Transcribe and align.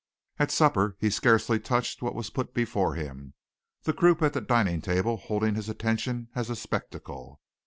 At 0.39 0.49
supper 0.49 0.97
he 0.99 1.11
scarcely 1.11 1.59
touched 1.59 2.01
what 2.01 2.15
was 2.15 2.31
put 2.31 2.55
before 2.55 2.95
him, 2.95 3.35
the 3.83 3.93
group 3.93 4.23
at 4.23 4.33
the 4.33 4.41
dining 4.41 4.81
table 4.81 5.15
holding 5.17 5.53
his 5.53 5.69
attention 5.69 6.29
as 6.33 6.49
a 6.49 6.55
spectacle. 6.55 7.39